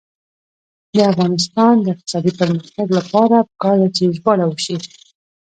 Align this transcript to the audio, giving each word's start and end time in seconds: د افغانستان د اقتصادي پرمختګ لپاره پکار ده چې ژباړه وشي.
د 0.93 0.97
افغانستان 1.11 1.73
د 1.81 1.85
اقتصادي 1.93 2.31
پرمختګ 2.39 2.87
لپاره 2.97 3.35
پکار 3.49 3.75
ده 3.81 3.87
چې 3.95 4.13
ژباړه 4.17 4.45
وشي. 4.47 4.75